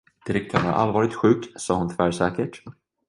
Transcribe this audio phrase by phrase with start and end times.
[0.27, 2.63] Direktörn är allvarligt sjuk, sade hon tvärsäkert.